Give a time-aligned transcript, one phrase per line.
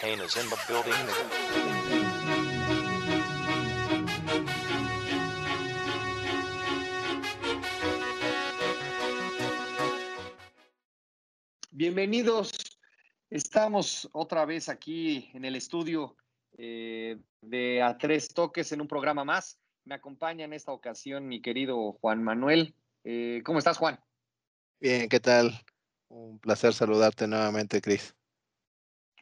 [0.00, 0.94] Kane is in the building.
[11.70, 12.50] Bienvenidos.
[13.28, 16.16] Estamos otra vez aquí en el estudio
[16.56, 19.58] eh, de A Tres Toques en un programa más.
[19.84, 22.74] Me acompaña en esta ocasión mi querido Juan Manuel.
[23.04, 24.00] Eh, ¿Cómo estás, Juan?
[24.80, 25.52] Bien, ¿qué tal?
[26.08, 28.14] Un placer saludarte nuevamente, Cris.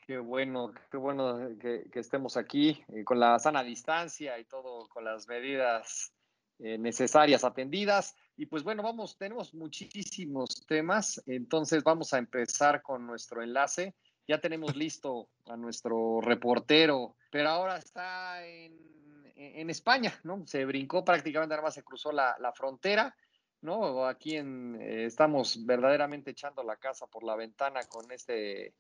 [0.09, 5.05] Qué bueno, qué bueno que, estemos aquí eh, con la sana distancia y todo, con
[5.05, 6.15] las medidas
[6.61, 8.17] eh, necesarias atendidas.
[8.35, 13.95] Y pues bueno, vamos, tenemos muchísimos temas, entonces vamos a empezar con nuestro enlace.
[14.27, 20.47] Ya tenemos listo a nuestro reportero, pero ahora está en, España, ¿no?
[20.47, 23.15] Se brincó prácticamente, nada más se cruzó la, frontera,
[23.61, 24.07] ¿no?
[24.07, 28.73] Aquí eh, estamos verdaderamente echando la casa por la ventana con este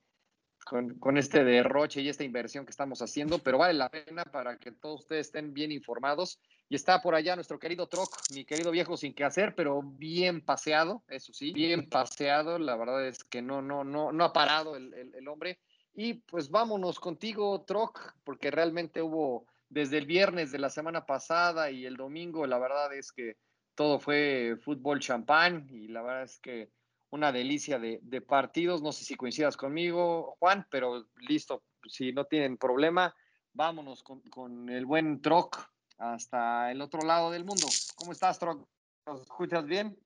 [0.68, 4.72] con, este derroche y esta inversión que estamos haciendo, pero vale la pena para que
[4.72, 6.40] todos ustedes estén bien informados.
[6.68, 10.42] Y está por allá nuestro querido Troc, mi querido viejo sin qué hacer, pero bien
[10.42, 12.58] paseado, eso sí, bien paseado.
[12.58, 15.58] La verdad es que no, no, no, no ha parado el, el, el hombre.
[15.94, 21.70] Y pues vámonos contigo, Troc, porque realmente hubo desde el viernes de la semana pasada
[21.70, 23.36] y el domingo, la verdad es que
[23.74, 26.70] todo fue fútbol champán y la verdad es que
[27.10, 28.82] una delicia de, de, partidos.
[28.82, 33.14] No sé si coincidas conmigo, Juan, pero listo, si no tienen problema,
[33.52, 35.58] vámonos con, con el buen Troc
[35.98, 37.66] hasta el otro lado del mundo.
[37.96, 38.66] ¿Cómo estás, Troc?
[39.06, 39.98] ¿Nos escuchas bien?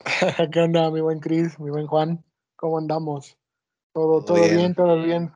[0.52, 2.24] ¿Qué onda, mi buen Cris, mi buen Juan?
[2.56, 3.36] ¿Cómo andamos?
[3.92, 5.32] Todo, todo bien, bien todo bien.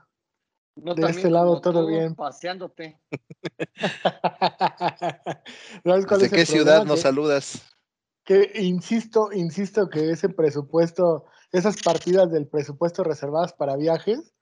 [0.76, 2.14] No de este lado todo bien.
[2.14, 2.98] Paseándote.
[5.84, 7.71] ¿Sabes cuál ¿De es qué ciudad nos saludas?
[8.24, 14.32] Que insisto, insisto que ese presupuesto, esas partidas del presupuesto reservadas para viajes,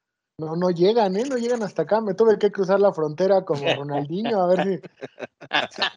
[0.40, 1.24] no, no llegan, ¿eh?
[1.28, 2.00] No llegan hasta acá.
[2.00, 4.80] Me tuve que cruzar la frontera como Ronaldinho, a ver si,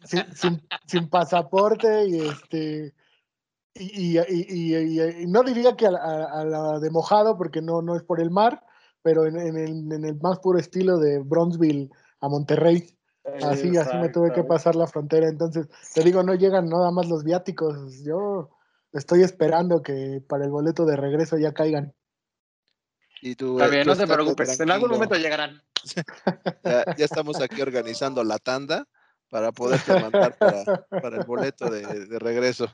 [0.04, 2.94] sin, sin, sin, pasaporte y este.
[3.74, 7.82] Y, y, y, y, no diría que a, a, a, la de mojado, porque no,
[7.82, 8.62] no es por el mar,
[9.02, 11.90] pero en, en, el, en el más puro estilo de Bronzeville
[12.20, 12.96] a Monterrey.
[13.24, 15.28] Así, así me tuve que pasar la frontera.
[15.28, 18.02] Entonces, te digo, no llegan nada más los viáticos.
[18.04, 18.50] Yo
[18.92, 21.94] estoy esperando que para el boleto de regreso ya caigan.
[23.22, 24.64] Y tú, Está bien, no te preocupes, tranquilo.
[24.64, 25.62] en algún momento llegarán.
[26.64, 28.86] ya, ya, estamos aquí organizando la tanda
[29.30, 32.68] para poderte mandar para, para el boleto de, de, regreso.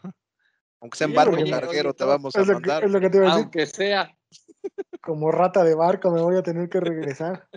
[0.81, 2.81] Aunque sea en barco sí, carguero, te vamos a mandar.
[2.81, 3.45] Que, es lo que te iba a decir.
[3.45, 4.17] Aunque sea.
[5.01, 7.49] Como rata de barco me voy a tener que regresar.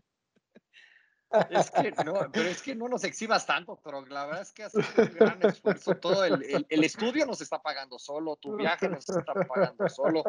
[1.50, 4.64] Es que no, pero es que no nos exhibas tanto, pero la verdad es que
[4.64, 5.96] hace un gran esfuerzo.
[5.96, 10.24] Todo el, el, estudio nos está pagando solo, tu viaje nos está pagando solo.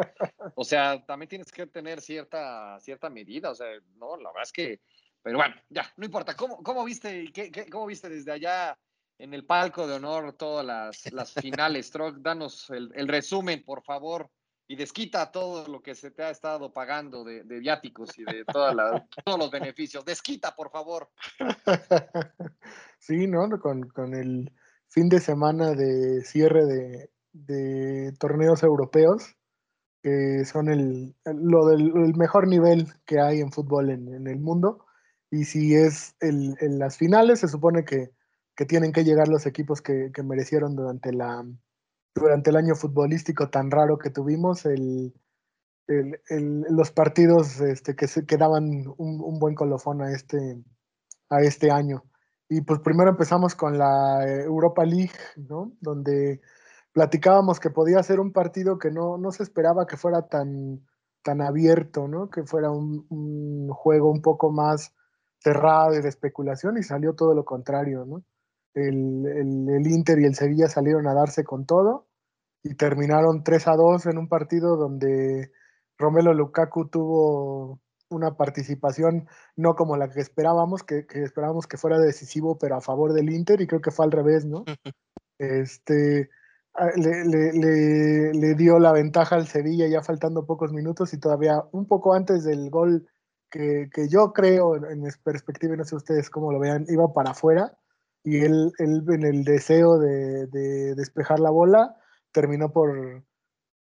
[0.54, 3.50] O sea, también tienes que tener cierta, cierta medida.
[3.50, 3.66] O sea,
[3.96, 4.80] no, la verdad es que,
[5.22, 6.34] pero bueno, ya, no importa.
[6.34, 8.78] ¿Cómo, cómo viste, qué, cómo viste desde allá
[9.18, 11.90] en el palco de honor todas las, las finales?
[11.90, 14.30] Troc, danos el, el resumen, por favor
[14.66, 18.44] y desquita todo lo que se te ha estado pagando de, de viáticos y de
[18.44, 20.04] toda la, todos los beneficios.
[20.04, 21.10] Desquita, por favor.
[22.98, 23.60] Sí, ¿no?
[23.60, 24.50] Con, con el
[24.88, 29.36] fin de semana de cierre de, de torneos europeos,
[30.02, 34.40] que son el, lo del el mejor nivel que hay en fútbol en, en el
[34.40, 34.86] mundo.
[35.30, 38.12] Y si es el, en las finales, se supone que,
[38.56, 41.44] que tienen que llegar los equipos que, que merecieron durante la,
[42.14, 45.12] durante el año futbolístico tan raro que tuvimos, el,
[45.86, 48.64] el, el, los partidos este, que, se, que daban
[48.96, 50.62] un, un, buen colofón a este,
[51.28, 52.04] a este año.
[52.48, 55.72] Y pues primero empezamos con la Europa League, ¿no?
[55.80, 56.40] Donde
[56.92, 60.86] platicábamos que podía ser un partido que no, no se esperaba que fuera tan,
[61.22, 62.30] tan abierto, ¿no?
[62.30, 64.94] Que fuera un, un juego un poco más
[65.40, 68.22] cerrado y de especulación y salió todo lo contrario, ¿no?
[68.74, 72.06] El, el, el, Inter y el Sevilla salieron a darse con todo
[72.62, 75.52] y terminaron 3 a 2 en un partido donde
[75.98, 77.80] Romelo Lukaku tuvo
[78.10, 82.80] una participación no como la que esperábamos, que, que, esperábamos que fuera decisivo, pero a
[82.80, 84.64] favor del Inter, y creo que fue al revés, ¿no?
[85.38, 86.30] Este
[86.96, 91.62] le, le, le, le dio la ventaja al Sevilla ya faltando pocos minutos y todavía
[91.72, 93.06] un poco antes del gol
[93.50, 97.12] que, que yo creo, en mi perspectiva, y no sé ustedes cómo lo vean, iba
[97.12, 97.76] para afuera
[98.24, 101.96] y él, él en el deseo de, de, despejar la bola
[102.32, 103.22] terminó por,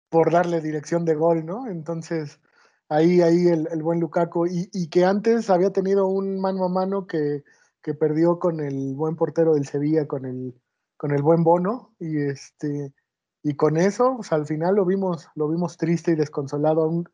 [0.09, 1.67] por darle dirección de gol, ¿no?
[1.67, 2.41] Entonces,
[2.88, 6.69] ahí, ahí el, el buen Lukaku, y, y, que antes había tenido un mano a
[6.69, 7.43] mano que,
[7.82, 10.55] que, perdió con el buen portero del Sevilla, con el,
[10.97, 12.94] con el buen Bono, y este
[13.43, 17.09] y con eso, pues, al final lo vimos, lo vimos triste y desconsolado, aún,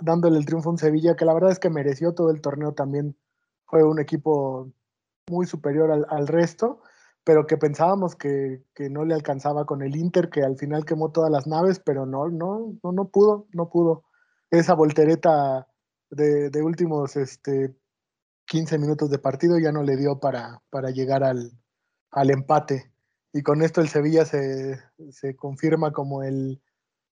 [0.00, 2.72] dándole el triunfo a un Sevilla que la verdad es que mereció todo el torneo
[2.72, 3.16] también.
[3.66, 4.72] Fue un equipo
[5.30, 6.80] muy superior al, resto,
[7.24, 11.30] pero que pensábamos que, no le alcanzaba con el Inter, que al final quemó todas
[11.30, 14.04] las naves, pero no, no, no, no pudo, no pudo.
[14.50, 15.68] Esa voltereta
[16.10, 17.76] de, de últimos este,
[18.46, 21.52] 15 minutos de partido ya no le dio para, para llegar al,
[22.10, 22.90] al empate.
[23.32, 26.60] Y con esto el Sevilla se, se confirma como el,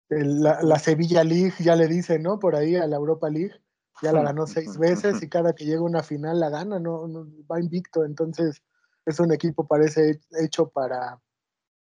[0.09, 2.39] la, Sevilla League, ya le dice, ¿no?
[2.39, 3.55] Por ahí a la Europa League,
[4.01, 7.07] ya la ganó seis veces y cada que llega una final la gana, no,
[7.51, 8.61] va invicto, entonces
[9.05, 11.19] es un equipo parece hecho para,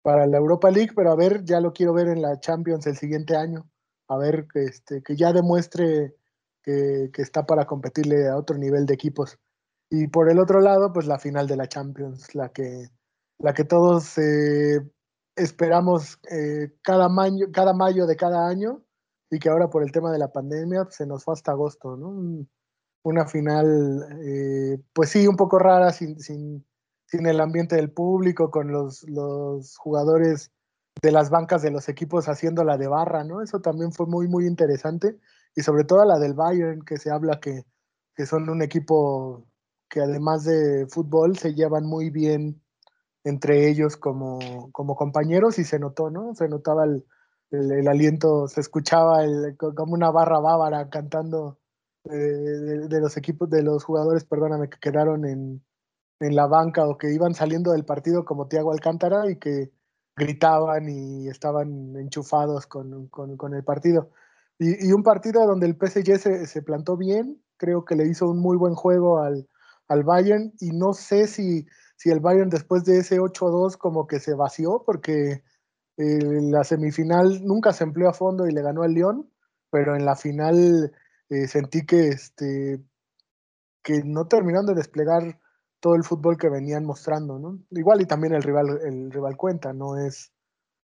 [0.01, 2.97] para la Europa League, pero a ver, ya lo quiero ver en la Champions el
[2.97, 3.69] siguiente año,
[4.07, 6.15] a ver que, este, que ya demuestre
[6.61, 9.37] que, que está para competirle a otro nivel de equipos.
[9.89, 12.89] Y por el otro lado, pues la final de la Champions, la que,
[13.37, 14.79] la que todos eh,
[15.35, 18.83] esperamos eh, cada, mayo, cada mayo de cada año
[19.33, 21.97] y que ahora por el tema de la pandemia pues, se nos fue hasta agosto,
[21.97, 22.45] ¿no?
[23.01, 26.63] Una final, eh, pues sí, un poco rara, sin, sin,
[27.07, 30.51] sin, el ambiente del público, con los, los jugadores
[31.01, 33.41] de las bancas de los equipos haciendo la de barra, ¿no?
[33.41, 35.17] Eso también fue muy, muy interesante.
[35.55, 37.65] Y sobre todo la del Bayern, que se habla que,
[38.15, 39.47] que son un equipo
[39.89, 42.61] que además de fútbol se llevan muy bien
[43.23, 46.35] entre ellos como, como compañeros y se notó, ¿no?
[46.35, 47.03] Se notaba el,
[47.53, 51.59] el, aliento, se escuchaba el, como una barra bávara cantando
[52.05, 55.63] eh, de, los equipos, de los jugadores, perdóname, que quedaron en,
[56.19, 59.71] en la banca o que iban saliendo del partido como Tiago Alcántara y que
[60.15, 64.11] gritaban y estaban enchufados con, con, el partido.
[64.59, 68.29] Y, y, un partido donde el PSG se, se, plantó bien, creo que le hizo
[68.29, 69.47] un muy buen juego al,
[69.87, 71.65] al Bayern y no sé si
[72.03, 75.41] si el Bayern después de ese 8-2 como que se vació porque
[75.97, 79.29] la semifinal nunca se empleó a fondo y le ganó al León,
[79.69, 80.91] pero en la final
[81.29, 82.83] eh, sentí que, este,
[83.83, 85.39] que no terminaron de desplegar
[85.79, 87.59] todo el fútbol que venían mostrando, ¿no?
[87.71, 90.31] Igual y también el rival, el rival cuenta, no es,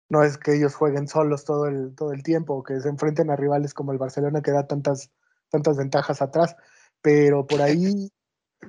[0.08, 3.36] no es que ellos jueguen solos todo el, todo el tiempo, que se enfrenten a
[3.36, 5.10] rivales como el Barcelona que da tantas,
[5.48, 6.54] tantas ventajas atrás,
[7.00, 8.10] pero por ahí,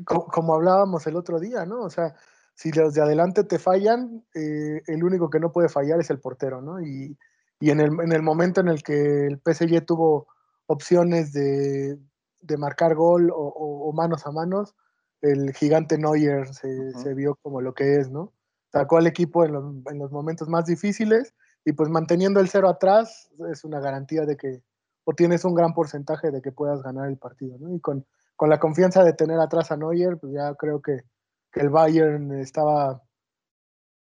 [0.06, 1.82] como hablábamos el otro día, ¿no?
[1.82, 2.16] O sea,
[2.56, 6.20] si los de adelante te fallan, eh, el único que no puede fallar es el
[6.20, 6.82] portero, ¿no?
[6.82, 7.18] Y,
[7.60, 10.28] y en, el, en, el, momento en el que el PSG tuvo
[10.68, 11.98] opciones de,
[12.42, 14.76] de marcar gol o, o, manos a manos,
[15.22, 18.34] el gigante Neuer se, se, vio como lo que es, ¿no?
[18.72, 21.34] Sacó al equipo en los, en los, momentos más difíciles
[21.64, 24.62] y pues manteniendo el cero atrás es una garantía de que,
[25.06, 27.74] o tienes un gran porcentaje de que puedas ganar el partido, ¿no?
[27.74, 28.06] Y con,
[28.36, 31.04] con la confianza de tener atrás a Neuer, pues ya creo que
[31.54, 33.04] que el Bayern estaba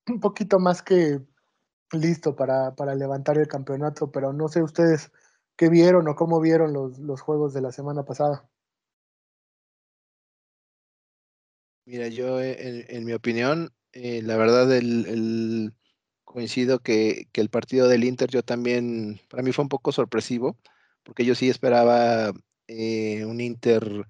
[0.08, 1.22] un poquito más que
[1.92, 5.12] listo para, para, levantar el campeonato, pero no sé ustedes
[5.56, 8.50] qué vieron o cómo vieron los, los juegos de la semana pasada.
[11.86, 15.74] Mira, yo en, mi opinión, eh, la verdad, el
[16.24, 20.58] coincido que, que, el partido del Inter yo también, para mí fue un poco sorpresivo,
[21.04, 22.34] porque yo sí esperaba
[22.68, 24.08] eh, un Inter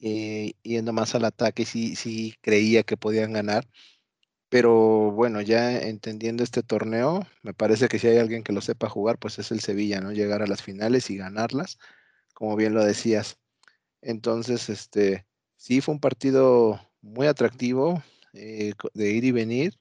[0.00, 3.66] eh, yendo más al ataque, sí, sí creía que podían ganar.
[4.48, 8.88] Pero bueno, ya entendiendo este torneo, me parece que si hay alguien que lo sepa
[8.88, 10.12] jugar, pues es el Sevilla, ¿no?
[10.12, 11.78] Llegar a las finales y ganarlas,
[12.34, 13.38] como bien lo decías.
[14.02, 19.78] Entonces, este, sí fue un partido muy atractivo eh, de ir y venir.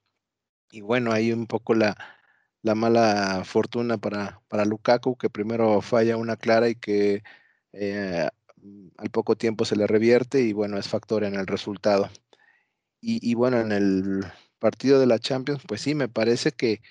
[0.72, 1.98] Y bueno, hay un poco la,
[2.62, 7.24] la mala fortuna para, para Lukaku, que primero falla una clara y que
[7.74, 8.30] eh,
[8.98, 12.10] al poco tiempo se le revierte y bueno, es factor en el resultado.
[13.00, 14.26] Y, bueno, en el
[14.60, 16.82] partido de la Champions, pues sí, me parece que,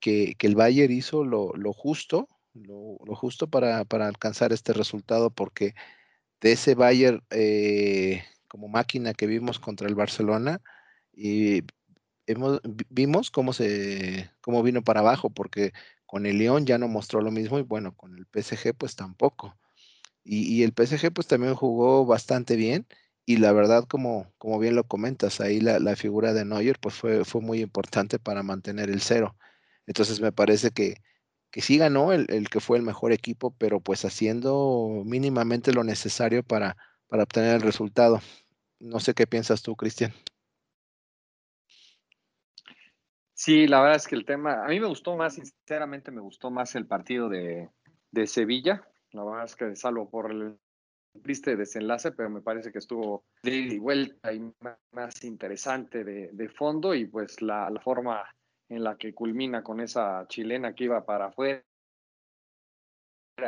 [0.00, 5.74] que, el Bayern hizo lo, justo, lo, justo para, para, alcanzar este resultado, porque
[6.40, 10.60] de ese Bayern eh, como máquina que vimos contra el Barcelona,
[11.14, 11.62] y
[12.26, 12.60] hemos,
[12.90, 15.72] vimos cómo, se, cómo vino para abajo, porque
[16.06, 19.56] con el León ya no mostró lo mismo y bueno, con el PSG pues tampoco.
[20.24, 22.86] Y, el PSG pues también jugó bastante bien
[23.26, 26.94] y la verdad como, como bien lo comentas, ahí la, la figura de Neuer pues
[26.94, 29.36] fue, fue muy importante para mantener el cero.
[29.86, 30.96] Entonces me parece que,
[31.50, 35.84] que sí ganó el, el, que fue el mejor equipo, pero pues haciendo mínimamente lo
[35.84, 36.76] necesario para,
[37.08, 38.20] para obtener el resultado.
[38.80, 40.12] No sé qué piensas tú, Cristian.
[43.34, 46.50] Sí, la verdad es que el tema, a mí me gustó más, sinceramente me gustó
[46.50, 47.70] más el partido de,
[48.12, 50.58] de Sevilla, la verdad es que salvo por el
[51.20, 54.52] triste desenlace, pero me parece que estuvo de vuelta y
[54.92, 58.24] más interesante de, fondo y pues la, forma
[58.68, 61.62] en la que culmina con esa chilena que iba para afuera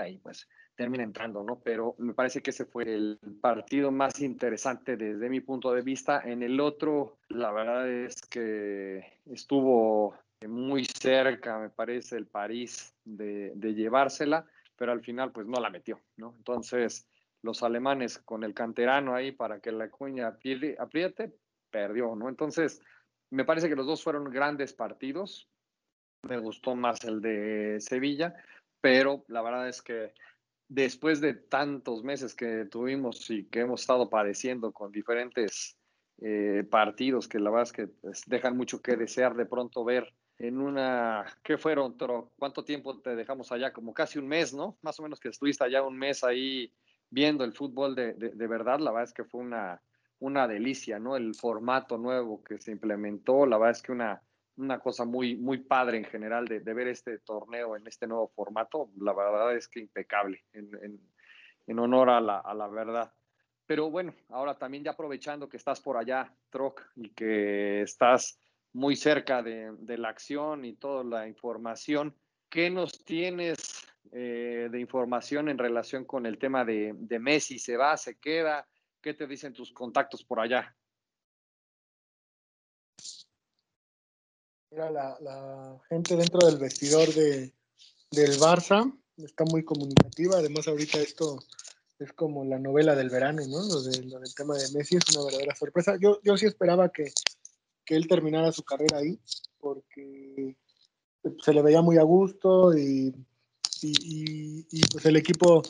[0.08, 1.60] y pues termina entrando, ¿no?
[1.60, 6.20] Pero me parece que ese fue el partido más interesante desde mi punto de vista.
[6.24, 10.16] En el otro, la verdad es que estuvo
[10.48, 15.70] muy cerca, me parece, el París de, de llevársela, pero al final pues no la
[15.70, 16.34] metió, ¿no?
[16.36, 17.08] Entonces,
[17.42, 21.38] los alemanes con el canterano ahí para que la cuña apriete,
[21.70, 22.28] perdió, ¿no?
[22.28, 22.80] Entonces,
[23.30, 25.48] me parece que los dos fueron grandes partidos.
[26.22, 28.34] Me gustó más el de Sevilla,
[28.80, 30.14] pero la verdad es que
[30.68, 35.76] después de tantos meses que tuvimos y que hemos estado padeciendo con diferentes
[36.22, 40.14] eh, partidos que la verdad es que pues, dejan mucho que desear de pronto ver
[40.38, 41.96] en una, ¿qué fueron?
[42.38, 43.72] ¿Cuánto tiempo te dejamos allá?
[43.72, 44.78] Como casi un mes, ¿no?
[44.82, 46.72] Más o menos que estuviste allá un mes ahí
[47.10, 49.80] viendo el fútbol de, de, verdad, la verdad es que fue una,
[50.18, 51.16] una delicia, ¿no?
[51.16, 54.20] El formato nuevo que se implementó, la verdad es que una,
[54.56, 58.28] una cosa muy, muy padre en general de, de ver este torneo en este nuevo
[58.34, 61.00] formato, la verdad es que impecable, en, en,
[61.66, 63.12] en honor a la, a la, verdad.
[63.66, 68.38] Pero bueno, ahora también ya aprovechando que estás por allá, Troc, y que estás
[68.74, 72.14] muy cerca de, de la acción y toda la información,
[72.50, 77.58] ¿qué nos tienes eh, de información en relación con el tema de, de, Messi?
[77.58, 78.68] ¿Se va, se queda?
[79.00, 80.76] ¿Qué te dicen tus contactos por allá?
[84.70, 87.52] Mira, la, gente dentro del vestidor de,
[88.10, 90.38] del Barça está muy comunicativa.
[90.38, 91.38] Además, ahorita esto
[92.00, 93.62] es como la novela del verano, ¿no?
[93.62, 95.96] Lo, lo del tema de Messi es una verdadera sorpresa.
[96.00, 97.12] Yo, yo sí esperaba que,
[97.84, 99.18] que él terminara su carrera ahí,
[99.58, 100.56] porque
[101.42, 103.14] se le veía muy a gusto y
[103.84, 105.62] y, pues el equipo,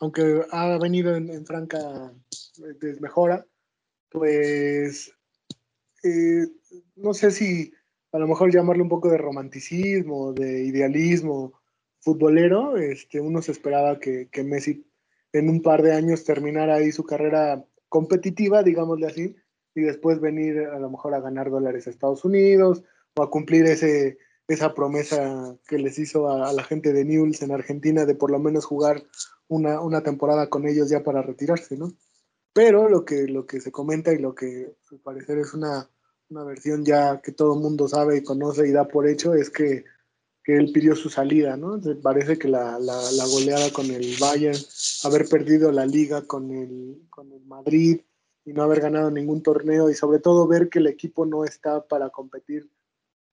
[0.00, 2.12] aunque ha venido en, franca
[2.80, 3.46] desmejora,
[4.10, 5.12] pues
[6.04, 6.46] eh,
[6.96, 7.72] no sé si
[8.12, 11.60] a lo mejor llamarle un poco de romanticismo, de idealismo
[12.00, 14.84] futbolero, este, uno se esperaba que, que Messi
[15.32, 19.36] en un par de años terminara ahí su carrera competitiva, digámosle así,
[19.74, 22.82] y después venir a lo mejor a ganar dólares a Estados Unidos
[23.16, 27.52] o a cumplir ese, esa promesa que les hizo a, la gente de Newell's en
[27.52, 29.02] Argentina de por lo menos jugar
[29.48, 31.92] una, una, temporada con ellos ya para retirarse, ¿no?
[32.52, 35.88] Pero lo que, lo que se comenta y lo que al parecer es una,
[36.28, 39.50] una versión ya que todo el mundo sabe y conoce y da por hecho es
[39.50, 39.84] que,
[40.44, 41.80] que él pidió su salida, ¿no?
[42.02, 44.58] Parece que la, la, la, goleada con el Bayern,
[45.04, 48.00] haber perdido la liga con el, con el Madrid
[48.44, 51.86] y no haber ganado ningún torneo y sobre todo ver que el equipo no está
[51.86, 52.70] para competir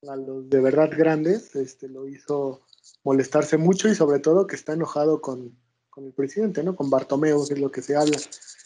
[0.07, 2.61] a los de verdad grandes, este, lo hizo
[3.03, 5.57] molestarse mucho y sobre todo que está enojado con,
[5.89, 6.75] con el presidente, ¿no?
[6.75, 8.17] Con Bartomeu, es lo que se habla.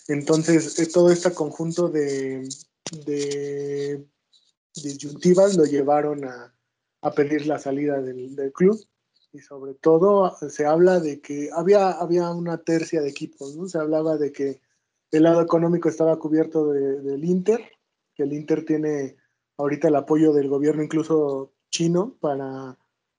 [0.08, 2.48] Entonces, eh, todo este conjunto de,
[3.06, 4.06] de
[4.76, 6.54] disyuntivas lo llevaron a,
[7.02, 8.80] a pedir la salida del, del, club
[9.32, 13.68] y sobre todo se habla de que había, había una tercia de equipos, ¿no?
[13.68, 14.62] Se hablaba de que
[15.14, 17.62] el lado económico estaba cubierto de, del Inter,
[18.16, 19.16] que el Inter tiene
[19.58, 22.78] ahorita el apoyo del gobierno incluso chino para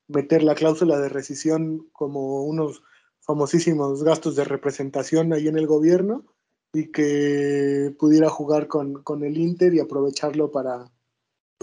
[0.09, 2.83] meter la cláusula de rescisión como unos
[3.21, 6.25] famosísimos gastos de representación ahí en el gobierno
[6.73, 10.91] y que pudiera jugar con, con el Inter y aprovecharlo para,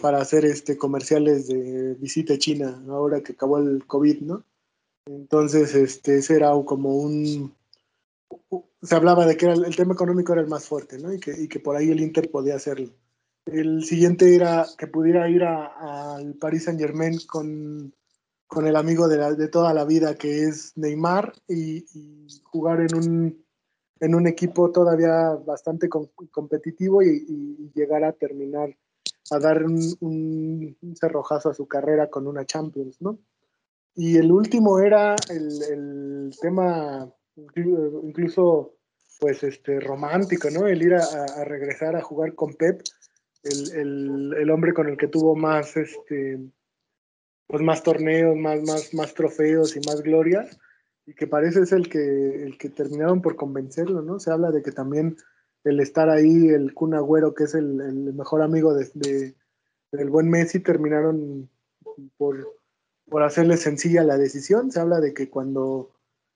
[0.01, 4.45] para hacer este comerciales de visita a China ahora que acabó el COVID, ¿no?
[5.05, 7.53] Entonces, este, ese era como un...
[8.81, 11.13] Se hablaba de que era el, tema económico era el más fuerte, ¿no?
[11.13, 12.91] Y que, y que por ahí el Inter podía hacerlo.
[13.45, 17.93] El siguiente era que pudiera ir al Paris Saint Germain con,
[18.47, 22.81] con el amigo de, la, de, toda la vida que es Neymar y, y jugar
[22.81, 23.45] en un,
[23.99, 28.77] en un, equipo todavía bastante com competitivo y, y, llegar a terminar,
[29.31, 33.19] a dar un, un, cerrojazo a su carrera con una Champions, ¿no?
[33.95, 38.75] Y el último era el, el tema incluso
[39.19, 40.67] pues este romántico, ¿no?
[40.67, 42.81] El ir a, regresar a jugar con Pep
[43.43, 46.39] el, el, el, hombre con el que tuvo más, este,
[47.47, 50.59] pues más torneos, más, más, más trofeos y más glorias,
[51.05, 54.19] y que parece es el que, el que terminaron por convencerlo, ¿no?
[54.19, 55.17] Se habla de que también
[55.63, 59.35] el estar ahí, el Kun Agüero, que es el, el mejor amigo de,
[59.91, 61.49] del buen Messi, terminaron
[62.17, 62.55] por,
[63.07, 64.71] por hacerle sencilla la decisión.
[64.71, 65.91] Se habla de que cuando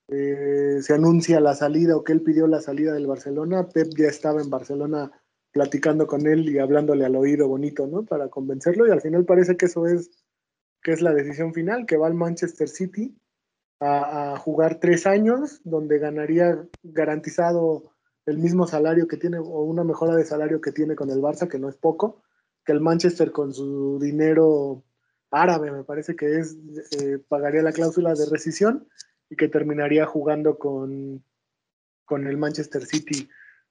[0.08, 4.08] eh, se anuncia la salida o que él pidió la salida del Barcelona, Pep ya
[4.08, 5.12] estaba en Barcelona
[5.52, 8.04] platicando con él y hablándole al oído bonito, ¿no?
[8.04, 10.12] Para convencerlo y al final parece que eso es,
[10.84, 13.18] que es la decisión final, que va al Manchester City
[13.80, 17.92] a, jugar tres años, donde ganaría garantizado
[18.26, 21.48] el mismo salario que tiene o una mejora de salario que tiene con el Barça,
[21.48, 22.22] que no es poco,
[22.64, 24.84] que el Manchester con su dinero
[25.32, 26.58] árabe, me parece que es,
[27.00, 28.88] eh, pagaría la cláusula de rescisión
[29.30, 31.24] y que terminaría jugando con,
[32.06, 33.30] con el Manchester City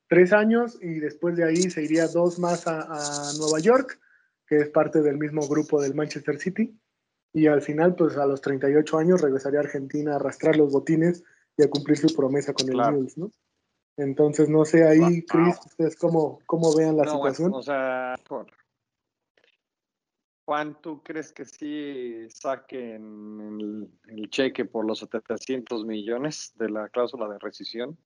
[0.09, 3.99] tres años y después de ahí se iría dos más a, a Nueva York,
[4.47, 6.79] que es parte del mismo grupo del Manchester City.
[7.33, 11.25] Y al final, pues a los 38 años regresaría a Argentina a arrastrar los botines
[11.57, 13.31] y a cumplir su promesa con el Newell's, ¿no?
[13.97, 17.53] Entonces, no sé ahí, Chris, ustedes cómo, cómo vean la situación.
[17.55, 18.17] o sea,
[20.45, 27.29] Juan, ¿tú crees que sí saquen el, cheque por los 700 millones de la cláusula
[27.29, 27.99] de rescisión?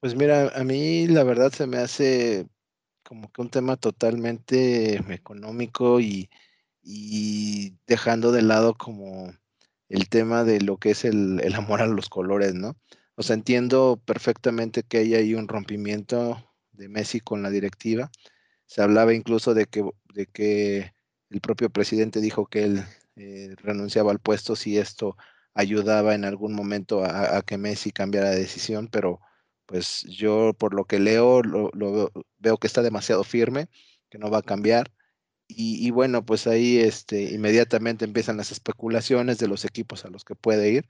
[0.00, 2.48] Pues mira, a mí la verdad se me hace
[3.04, 6.28] como que un tema totalmente económico y,
[6.82, 9.32] y dejando de lado como
[9.88, 12.76] el tema de lo que es el, el, amor a los colores, ¿no?
[13.14, 18.10] O sea, entiendo perfectamente que hay ahí un rompimiento de Messi con la directiva.
[18.66, 20.92] Se hablaba incluso de que, de que
[21.30, 22.84] el propio presidente dijo que él
[23.16, 25.16] eh, renunciaba al puesto si esto
[25.54, 29.20] ayudaba en algún momento a, que Messi cambiara de decisión, pero
[29.66, 31.70] pues yo por lo que leo lo,
[32.38, 33.68] veo que está demasiado firme,
[34.10, 34.92] que no va a cambiar.
[35.46, 40.34] Y, bueno, pues ahí este, inmediatamente empiezan las especulaciones de los equipos a los que
[40.34, 40.88] puede ir.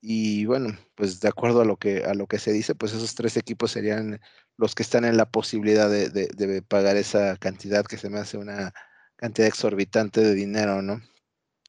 [0.00, 3.14] Y bueno, pues de acuerdo a lo que, a lo que se dice, pues esos
[3.14, 4.20] tres equipos serían
[4.56, 8.38] los que están en la posibilidad de, de pagar esa cantidad que se me hace
[8.38, 8.72] una,
[9.24, 11.00] cantidad exorbitante de dinero, ¿no?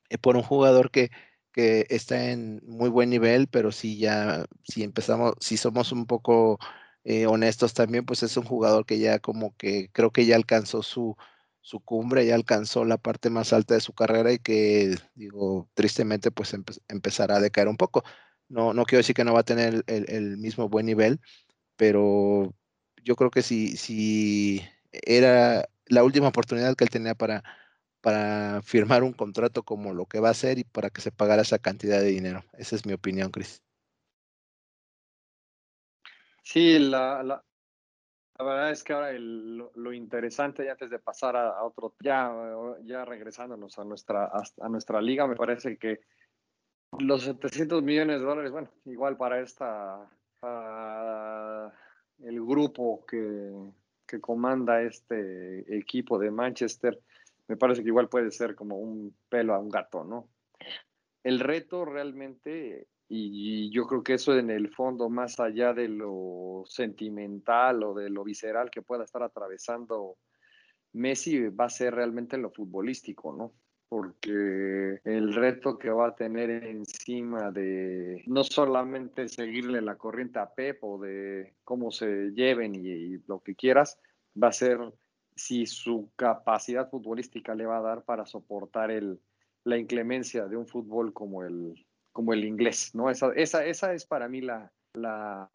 [0.09, 1.09] Y por un jugador que,
[1.53, 6.59] que está en muy buen nivel, pero si ya, si empezamos, si somos un poco
[7.05, 10.83] eh, honestos también, pues es un jugador que ya como que creo que ya alcanzó
[10.83, 11.15] su,
[11.61, 16.31] su cumbre, ya alcanzó la parte más alta de su carrera y que, digo, tristemente,
[16.31, 16.53] pues
[16.89, 18.03] empezará a decaer un poco.
[18.49, 21.21] No, no quiero decir que no va a tener el, el mismo buen nivel,
[21.77, 22.53] pero
[23.03, 27.43] yo creo que si, si era la última oportunidad que él tenía para,
[28.01, 31.41] para firmar un contrato como lo que va a hacer y para que se pagara
[31.41, 32.43] esa cantidad de dinero.
[32.53, 33.63] Esa es mi opinión, Chris.
[36.43, 37.43] Sí, la, la,
[38.37, 42.31] verdad es que ahora lo, interesante, antes de pasar a, otro, ya,
[42.83, 44.29] ya regresándonos a nuestra,
[44.61, 46.01] a, nuestra liga, me parece que
[46.99, 50.07] los 700 millones de dólares, bueno, igual para esta,
[52.19, 53.73] el grupo que,
[54.05, 56.99] que comanda este equipo de Manchester,
[57.47, 60.29] me parece que igual puede ser como un pelo a un gato, ¿no?
[61.23, 66.63] El reto realmente, y yo creo que eso en el fondo, más allá de lo
[66.65, 70.17] sentimental o de lo visceral que pueda estar atravesando
[70.93, 73.53] Messi, va a ser realmente lo futbolístico, ¿no?
[73.89, 80.53] Porque el reto que va a tener encima de no solamente seguirle la corriente a
[80.53, 83.99] Pep o de cómo se lleven y, lo que quieras,
[84.41, 84.79] va a ser
[85.35, 89.19] si su capacidad futbolística le va a dar para soportar el,
[89.63, 93.09] la inclemencia de un fútbol como el, como el inglés, ¿no?
[93.09, 95.49] Esa, esa, esa es para mí la, la,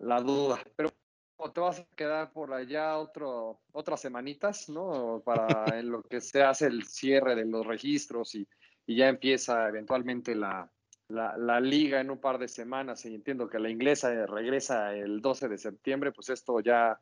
[0.00, 0.58] la duda.
[0.76, 0.90] Pero
[1.36, 5.22] o te vas a quedar por allá otro, otras semanitas, ¿no?
[5.24, 8.46] Para en lo que se hace el cierre de los registros y,
[8.86, 10.70] y ya empieza eventualmente la,
[11.08, 15.48] la, liga en un par de semanas y entiendo que la inglesa regresa el 12
[15.48, 16.98] de septiembre, pues esto ya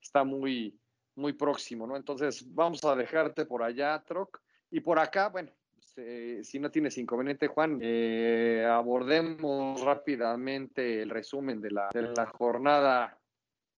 [0.00, 0.78] está muy,
[1.14, 1.96] muy próximo, ¿no?
[1.96, 4.40] Entonces vamos a dejarte por allá, Troc.
[4.70, 5.52] Y por acá, bueno,
[6.42, 13.18] si no tienes inconveniente, Juan, eh, abordemos rápidamente el resumen de la, de la jornada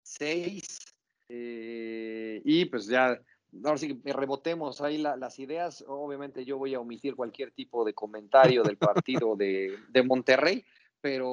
[0.06, 0.78] 6.
[1.28, 3.20] Eh, y pues ya,
[3.64, 5.84] ahora sí que rebotemos ahí las ideas.
[5.86, 10.64] Obviamente yo voy a omitir cualquier tipo de comentario del partido de, de Monterrey,
[11.00, 11.28] pero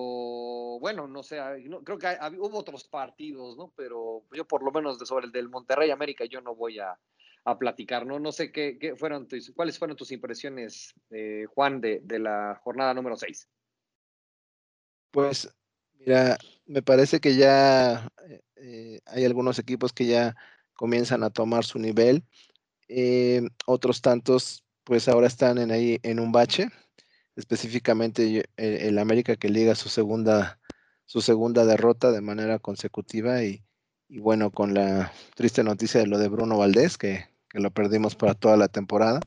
[0.80, 1.40] bueno, no sé,
[1.84, 3.72] creo que hubo otros partidos, ¿no?
[3.76, 7.00] Pero yo por lo menos sobre el del Monterrey América yo no voy a,
[7.46, 8.20] a platicar, ¿no?
[8.20, 12.60] No sé qué, qué, fueron tus, cuáles fueron tus impresiones, eh, Juan, de, de la
[12.64, 13.48] jornada número 6.
[15.12, 15.56] Pues
[16.06, 18.10] Mira, me parece que ya
[18.64, 20.36] eh, eh, hay algunos equipos que ya
[20.74, 22.24] comienzan a tomar su nivel.
[22.88, 26.70] Eh, otros tantos, pues ahora están en ahí en un bache.
[27.36, 30.60] Específicamente el, América que liga su segunda,
[31.06, 33.64] su segunda derrota de manera consecutiva y,
[34.10, 38.58] bueno, con la triste noticia de lo de Bruno Valdés, que, lo perdimos para toda
[38.58, 39.20] la temporada.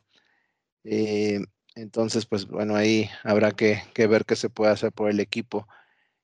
[1.74, 5.68] entonces, pues bueno, ahí habrá que, que ver qué se puede hacer por el equipo.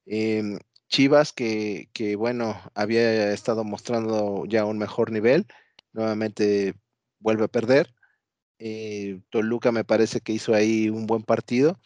[0.07, 0.59] Em,
[0.93, 5.47] Chivas, que, bueno, había estado mostrando ya un mejor nivel,
[5.95, 6.75] nuevamente
[7.19, 7.95] vuelve a perder.
[8.59, 11.81] Eh, Toluca me parece que hizo ahí un buen partido.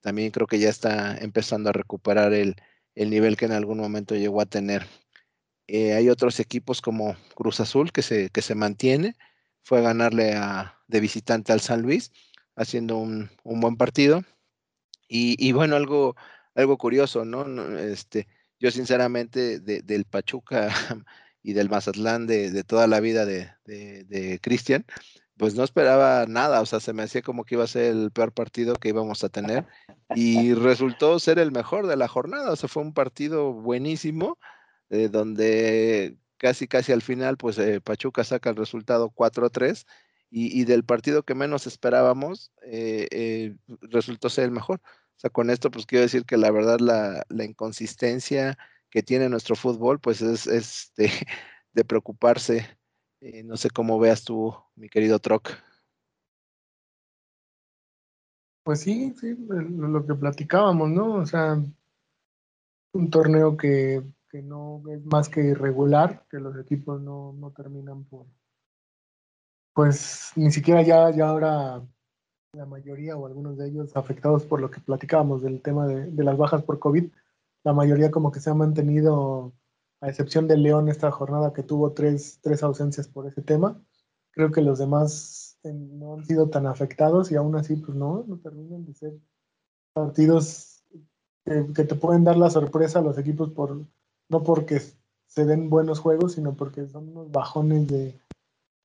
[0.00, 2.54] También creo que ya está empezando a recuperar el,
[2.94, 4.86] nivel que en algún momento llegó a tener.
[5.66, 9.16] Eh, hay otros equipos como Cruz Azul que se, que se mantiene.
[9.64, 12.12] Fue a ganarle a, de visitante al San Luis,
[12.54, 14.22] haciendo un, un buen partido.
[15.08, 16.14] Y, y, bueno, algo,
[16.54, 17.44] algo curioso, ¿no?
[17.78, 18.28] Este,
[18.62, 20.70] yo sinceramente del Pachuca
[21.42, 24.86] y del Mazatlán de, toda la vida de, de Cristian,
[25.36, 28.12] pues no esperaba nada, o sea, se me hacía como que iba a ser el
[28.12, 29.66] peor partido que íbamos a tener
[30.14, 34.38] y resultó ser el mejor de la jornada, o sea, fue un partido buenísimo,
[34.90, 39.84] eh, donde casi, casi al final, pues eh, Pachuca saca el resultado 4-3
[40.30, 44.80] y, del partido que menos esperábamos, eh, resultó ser el mejor.
[45.22, 48.58] Sea, con esto, pues quiero decir que la verdad la, la inconsistencia
[48.90, 52.66] que tiene nuestro fútbol, pues es, es de, preocuparse
[53.20, 55.50] eh, no sé cómo veas tú, mi querido Troc.
[58.64, 61.14] Pues sí, sí, lo que platicábamos, ¿no?
[61.14, 61.56] O sea,
[62.92, 64.02] un torneo que,
[64.42, 68.26] no es más que irregular, que los equipos no, terminan por,
[69.72, 71.80] pues ni siquiera ya, ya ahora
[72.52, 76.24] la mayoría o algunos de ellos afectados por lo que platicábamos del tema de, de
[76.24, 77.10] las bajas por COVID,
[77.64, 79.52] la mayoría como que se ha mantenido
[80.02, 83.80] a excepción de León esta jornada que tuvo tres, tres ausencias por ese tema.
[84.32, 88.24] Creo que los demás eh, no han sido tan afectados y aún así, pues no,
[88.26, 89.14] no terminan de ser
[89.94, 90.82] partidos
[91.44, 93.86] que, te pueden dar la sorpresa a los equipos por
[94.28, 94.80] no porque
[95.26, 98.20] se den buenos juegos, sino porque son unos bajones de,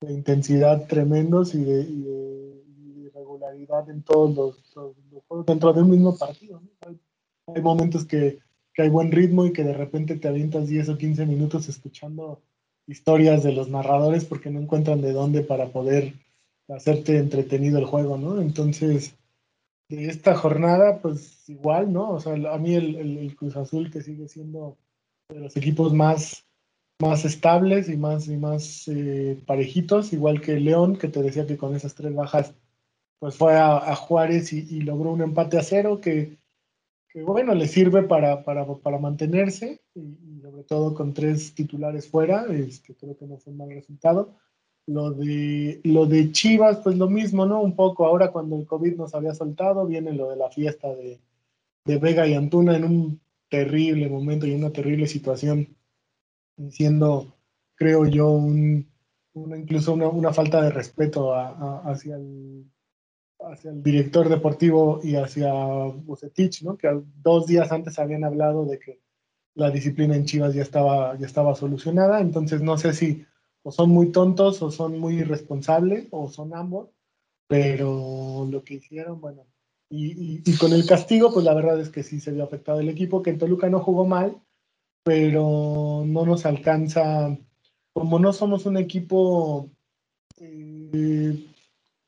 [0.08, 1.82] intensidad tremendos y de,
[3.88, 4.94] en todos los,
[5.26, 6.62] juegos dentro de un mismo partido.
[7.46, 8.38] hay momentos que
[8.78, 12.40] que hay buen ritmo y que de repente te avientas 10 o 15 minutos escuchando
[12.86, 16.14] historias de los narradores porque no encuentran de dónde para poder
[16.68, 18.40] hacerte entretenido el juego, ¿no?
[18.40, 19.16] Entonces,
[19.88, 22.12] de esta jornada, pues igual, ¿no?
[22.12, 24.76] O sea, a mí el, Cruz Azul que sigue siendo
[25.28, 26.46] de los equipos más,
[27.00, 31.56] más estables y más, y más eh, parejitos, igual que León, que te decía que
[31.56, 32.54] con esas tres bajas,
[33.18, 36.38] pues fue a, Juárez y, y, logró un empate a cero, que
[37.08, 42.46] que bueno, le sirve para, para, para mantenerse y, sobre todo con tres titulares fuera,
[42.50, 44.36] este, creo que no fue un mal resultado.
[44.86, 47.60] Lo de, lo de Chivas, pues lo mismo, ¿no?
[47.60, 51.20] Un poco ahora cuando el COVID nos había soltado, viene lo de la fiesta de,
[51.84, 55.76] de Vega y Antuna en un terrible momento y una terrible situación,
[56.70, 57.34] siendo,
[57.74, 58.86] creo yo, un,
[59.34, 62.64] incluso una, una, falta de respeto hacia el
[63.40, 66.76] hacia el director deportivo y hacia Bucetich, ¿no?
[66.76, 66.88] que
[67.22, 69.00] dos días antes habían hablado de que
[69.54, 73.24] la disciplina en Chivas ya estaba, ya estaba solucionada, entonces no sé si
[73.62, 76.90] o son muy tontos o son muy irresponsables o son ambos,
[77.48, 79.46] pero lo que hicieron, bueno,
[79.90, 82.90] y, y, con el castigo, pues la verdad es que sí se vio afectado el
[82.90, 84.38] equipo, que en Toluca no jugó mal,
[85.02, 87.38] pero no nos alcanza,
[87.94, 89.70] como no somos un equipo
[90.36, 91.46] eh,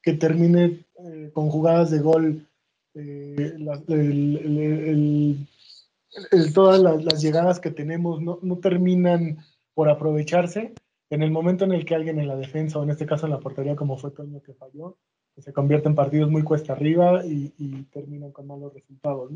[0.02, 0.84] que termine
[1.32, 2.46] con jugadas de gol,
[2.94, 3.56] eh,
[6.54, 9.38] todas las, llegadas que tenemos no, terminan
[9.74, 10.74] por aprovecharse.
[11.10, 13.32] En el momento en el que alguien en la defensa, o en este caso en
[13.32, 14.96] la portería, como fue Toño que falló,
[15.36, 17.48] se convierte en partidos muy cuesta arriba y,
[17.90, 19.32] terminan con malos resultados.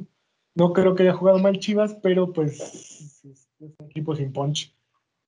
[0.55, 0.73] ¿no?
[0.73, 4.75] creo que haya jugado mal Chivas, pero pues es, un equipo sin punch.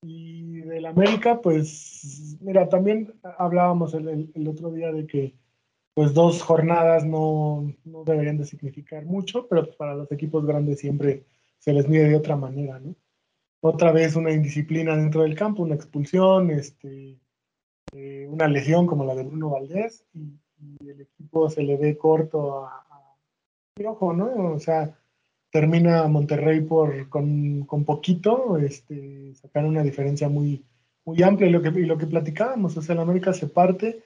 [0.03, 5.33] Y del América, pues, mira, también hablábamos el otro día de que
[5.97, 11.23] pues dos jornadas no, no, deberían de significar mucho, pero para los equipos grandes siempre
[11.57, 12.93] se les mide de otra manera, ¿no?
[13.61, 17.17] Otra vez una indisciplina dentro del campo, una expulsión, este,
[17.93, 20.37] eh, una lesión como la de Bruno Valdés, y,
[20.87, 24.53] el equipo se le ve corto a, a ojo, ¿no?
[24.53, 24.95] O sea,
[25.49, 30.63] termina Monterrey por, con, con poquito, este, sacar una diferencia muy,
[31.05, 34.03] muy amplia, y lo que, y lo que platicábamos, o sea, el América se parte,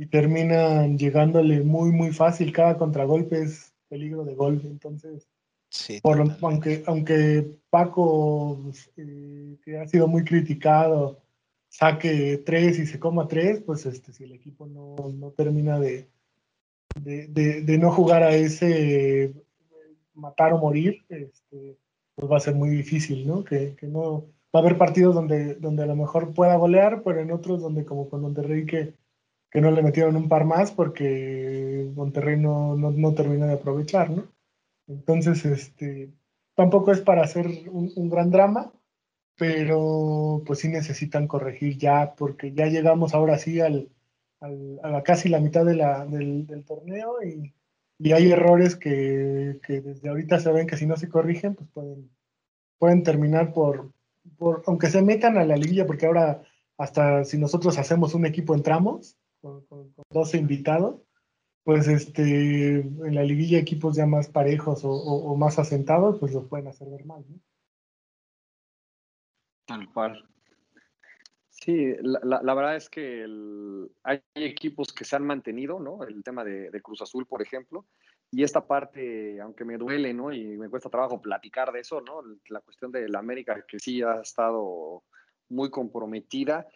[0.00, 2.54] y terminan llegándole muy, muy fácil.
[2.54, 4.62] Cada contragolpe es peligro de gol.
[4.64, 5.28] Entonces,
[6.00, 8.58] por aunque, aunque Paco,
[8.96, 11.20] eh, que ha sido muy criticado,
[11.68, 16.08] saque tres y se coma tres, pues este, si el equipo no, no termina de,
[16.98, 19.34] de, de, no jugar a ese
[20.14, 21.76] matar o morir, este,
[22.14, 23.44] pues va a ser muy difícil, ¿no?
[23.44, 27.20] Que, que, no va a haber partidos donde, donde a lo mejor pueda golear, pero
[27.20, 28.94] en otros donde como con Monterrey que
[29.50, 34.28] que no le metieron un par más porque Monterrey no, no, termina de aprovechar, ¿no?
[34.86, 36.12] Entonces, este,
[36.54, 38.72] tampoco es para hacer un, gran drama,
[39.36, 43.88] pero pues sí necesitan corregir ya, porque ya llegamos ahora sí al,
[44.40, 47.52] a la, casi la mitad de la, del, torneo y,
[47.98, 51.68] y, hay errores que, que, desde ahorita se ven que si no se corrigen, pues
[51.70, 52.10] pueden,
[52.78, 53.92] pueden terminar por,
[54.38, 56.42] por, aunque se metan a la liguilla, porque ahora
[56.78, 59.18] hasta si nosotros hacemos un equipo entramos,
[60.10, 61.00] 12 invitados,
[61.64, 66.68] pues este, en la liguilla equipos ya más parejos o, más asentados, pues los pueden
[66.68, 67.24] hacer ver mal.
[69.66, 70.28] Tal cual.
[71.50, 73.26] Sí, la, la, verdad es que
[74.02, 76.02] hay equipos que se han mantenido, ¿no?
[76.04, 77.86] El tema de, de, Cruz Azul, por ejemplo,
[78.32, 80.32] y esta parte, aunque me duele, ¿no?
[80.32, 82.22] Y me cuesta trabajo platicar de eso, ¿no?
[82.48, 85.02] La cuestión de la América que sí ha estado
[85.48, 86.66] muy comprometida.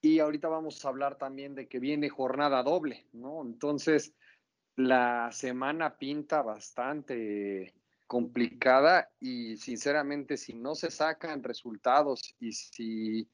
[0.00, 3.42] Y ahorita vamos a hablar también de que viene jornada doble, ¿no?
[3.42, 4.14] Entonces,
[4.76, 7.74] la semana pinta bastante
[8.06, 13.28] complicada y sinceramente si no se sacan resultados y si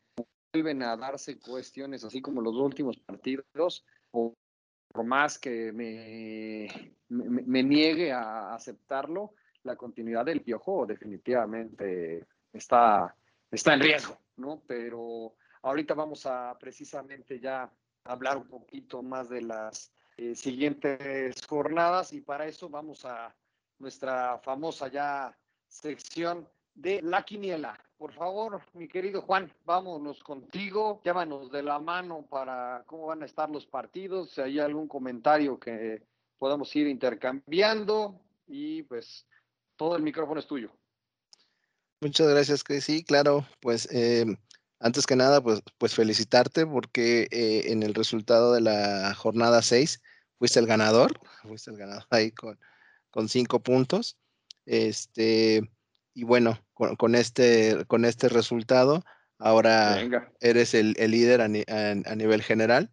[0.53, 8.13] vuelven a darse cuestiones así como los últimos partidos, por más que me, me, niegue
[8.13, 13.15] a aceptarlo, la continuidad del piojo definitivamente está,
[13.51, 14.63] está en riesgo, ¿no?
[14.67, 17.71] Pero ahorita vamos a precisamente ya
[18.05, 23.35] hablar un poquito más de las eh, siguientes jornadas y para eso vamos a
[23.79, 27.79] nuestra famosa ya sección de la quiniela.
[27.97, 33.27] Por favor, mi querido Juan, vámonos contigo, llámanos de la mano para cómo van a
[33.27, 36.03] estar los partidos, si hay algún comentario que
[36.39, 39.27] podamos ir intercambiando y pues
[39.77, 40.71] todo el micrófono es tuyo.
[42.01, 42.85] Muchas gracias, Chris.
[42.85, 44.27] Sí, claro, pues eh,
[44.81, 50.03] antes que nada, pues, pues felicitarte porque eh, en el resultado de la jornada 6
[50.39, 52.59] fuiste el ganador, fuiste el ganador ahí con,
[53.11, 54.19] con cinco puntos.
[54.67, 55.71] Este,
[56.15, 59.05] y bueno, con, este, con este resultado,
[59.39, 62.93] ahora eres el, líder a, nivel general,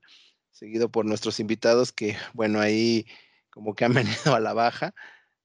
[0.52, 3.06] seguido por nuestros invitados que, bueno, ahí
[3.50, 3.94] como que han
[4.26, 4.94] venido a la baja.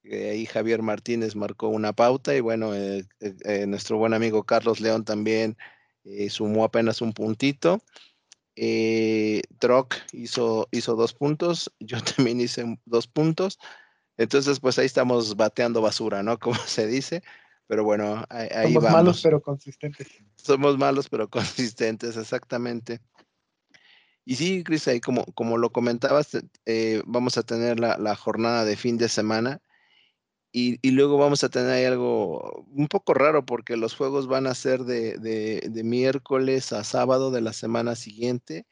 [0.05, 4.81] ahí Javier Martínez marcó una pauta y bueno, eh, eh, eh, nuestro buen amigo Carlos
[4.81, 5.57] León también
[6.31, 7.81] sumó apenas un puntito.
[9.59, 13.59] Troc hizo, hizo dos puntos, yo también hice dos puntos.
[14.17, 16.39] Entonces, pues ahí estamos bateando basura, ¿no?
[16.41, 17.23] Como se dice.
[17.69, 20.09] Pero bueno, ahí, Somos malos pero consistentes.
[20.37, 23.01] Somos malos pero consistentes, exactamente.
[24.25, 28.77] Y sí, Cris, ahí como, como lo comentabas, eh, vamos a tener la, jornada de
[28.77, 29.61] fin de semana
[30.59, 34.55] y, luego vamos a tener ahí algo un poco raro porque los juegos van a
[34.55, 38.67] ser de, miércoles a sábado de la semana siguiente.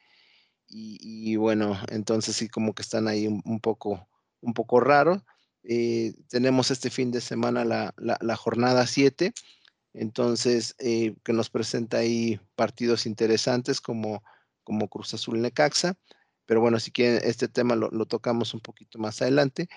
[0.67, 4.07] Y, bueno, entonces sí como que están ahí un, poco,
[4.41, 5.23] un poco raro.
[5.61, 9.31] Eh, tenemos este fin de semana la, jornada 7,
[9.93, 14.23] entonces eh, que nos presenta ahí partidos interesantes como,
[14.63, 15.95] como Cruz Azul Necaxa,
[16.47, 19.69] pero bueno, si quieren, este tema lo, tocamos un poquito más adelante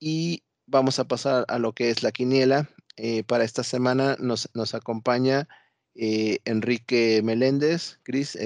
[0.00, 2.68] y vamos a pasar a lo que es la quiniela.
[2.96, 5.48] Eh, para esta semana nos, nos acompaña
[5.94, 8.00] Enrique Meléndez.
[8.02, 8.36] Cris,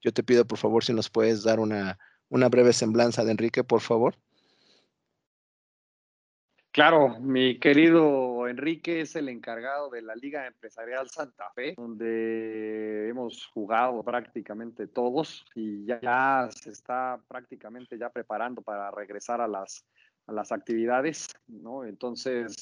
[0.00, 1.98] yo te pido por favor si nos puedes dar una,
[2.30, 4.16] una breve semblanza de Enrique, por favor.
[6.72, 13.44] Claro, mi querido Enrique es el encargado de la Liga Empresarial Santa Fe, donde hemos
[13.46, 19.84] jugado prácticamente todos y ya se está prácticamente ya preparando para regresar a las,
[20.26, 21.84] a las actividades, ¿no?
[21.84, 22.56] Entonces,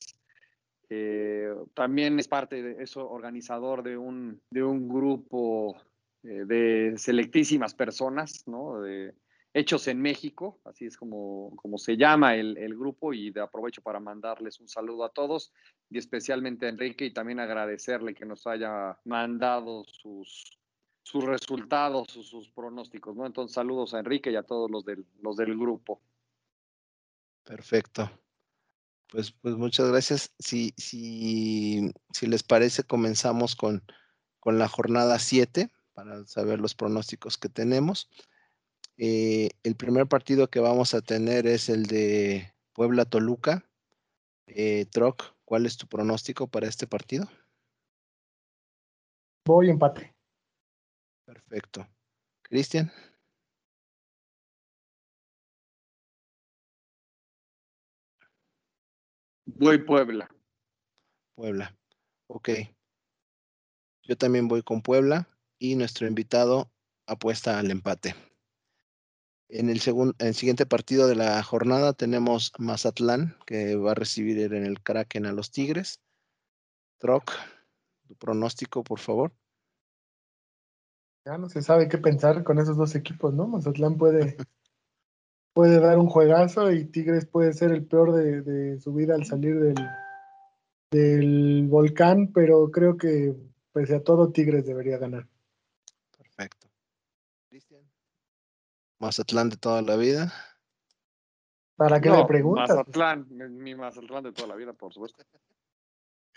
[0.91, 5.77] eh, también es parte de eso, organizador de un, de un grupo
[6.23, 8.81] eh, de selectísimas personas, ¿no?
[8.81, 9.15] De,
[9.55, 13.99] Hechos en México, así es como, como se llama el, grupo y de aprovecho para
[13.99, 15.53] mandarles un saludo a todos
[15.89, 20.59] y especialmente a Enrique y también agradecerle que nos haya mandado sus,
[21.03, 23.25] sus resultados, sus, sus pronósticos, ¿no?
[23.25, 26.03] Entonces saludos a Enrique y a todos los del, los del grupo.
[27.49, 28.11] Perfecto.
[29.11, 30.35] Pues, pues muchas gracias.
[30.39, 33.83] Si, si, si les parece, comenzamos con,
[34.39, 38.11] con la jornada 7 para saber los pronósticos que tenemos.
[38.99, 43.65] Eh, el primer partido que vamos a tener es el de Puebla-Toluca.
[44.47, 47.31] Eh, Troc, ¿cuál es tu pronóstico para este partido?
[49.47, 50.15] Voy empate.
[51.25, 51.89] Perfecto.
[52.43, 52.93] Cristian.
[59.59, 60.31] Voy Puebla.
[61.35, 61.77] Puebla.
[62.29, 62.51] Ok.
[64.05, 66.71] Yo también voy con Puebla y nuestro invitado
[67.07, 68.15] apuesta al empate.
[69.49, 74.39] En el, segundo, el siguiente partido de la jornada tenemos Mazatlán, que va a recibir
[74.53, 76.01] en el Kraken a los Tigres.
[76.99, 77.33] Troc,
[78.07, 79.33] tu pronóstico, por favor.
[81.27, 83.49] Ya no se sabe qué pensar con esos dos equipos, ¿no?
[83.49, 84.37] Mazatlán puede,
[85.59, 89.59] puede dar un juegazo y Tigres puede ser el peor de, su vida al salir
[89.59, 89.75] del,
[90.89, 93.35] del volcán, pero creo que
[93.73, 95.27] pese a todo Tigres debería ganar.
[99.01, 100.33] Mazatlán de toda la vida.
[101.75, 102.69] ¿Para qué me preguntas?
[102.69, 105.25] Mazatlán, mi Mazatlán de toda la vida, por supuesto.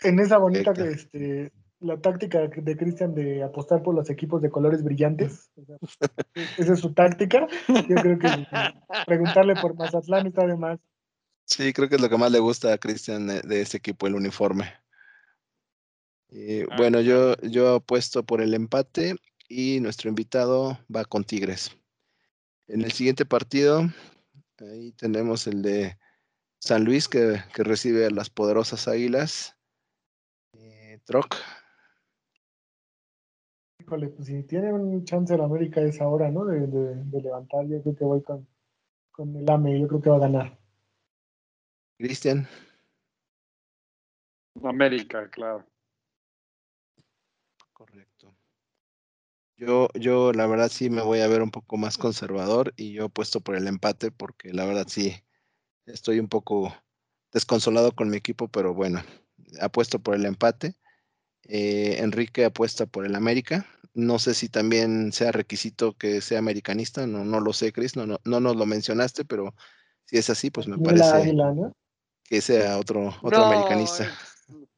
[0.00, 4.50] En esa bonita que este, la táctica de Cristian de apostar por los equipos de
[4.50, 5.50] colores brillantes.
[6.58, 7.46] esa es su táctica.
[7.68, 8.28] Yo creo que
[9.06, 10.80] preguntarle por Mazatlán está de más.
[11.44, 14.06] Sí, creo que es lo que más le gusta a Cristian de, de ese equipo,
[14.06, 14.72] el uniforme.
[16.34, 19.16] Eh, Ah, bueno, yo, yo apuesto por el empate
[19.48, 21.76] y nuestro invitado va con Tigres.
[22.68, 23.82] En el siguiente partido,
[24.58, 25.98] ahí tenemos el de
[26.58, 29.56] San Luis que, que recibe a las poderosas Águilas.
[30.54, 31.36] Eh, Troc,
[33.92, 36.46] Híjole, pues si tiene un chance el América es ahora, ¿no?
[36.46, 38.48] De, de- de levantar, yo creo que voy con,
[39.10, 40.58] con el AME, yo creo que va a ganar.
[41.98, 42.48] Cristian,
[44.64, 45.66] América, claro.
[47.74, 48.34] correcto.
[49.58, 53.04] Yo, yo la verdad sí me voy a ver un poco más conservador y yo
[53.04, 55.22] apuesto por el empate porque la verdad sí
[55.84, 56.74] estoy un poco
[57.30, 59.02] desconsolado con mi equipo, pero bueno,
[59.60, 60.76] apuesto por el empate.
[61.44, 63.66] Eh, Enrique apuesta por el América.
[63.94, 68.06] No sé si también sea requisito que sea americanista, no, no lo sé, Chris, no,
[68.06, 69.54] no, no nos lo mencionaste, pero
[70.04, 71.34] si es así, pues me la parece
[72.24, 74.04] que sea otro, otro No, americanista.
[74.04, 74.08] eh,